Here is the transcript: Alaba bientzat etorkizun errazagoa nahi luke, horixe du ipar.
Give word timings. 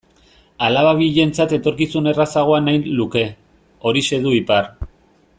Alaba 0.67 0.93
bientzat 1.01 1.51
etorkizun 1.57 2.09
errazagoa 2.13 2.61
nahi 2.69 2.79
luke, 3.01 3.23
horixe 3.91 4.19
du 4.27 4.33
ipar. 4.43 4.73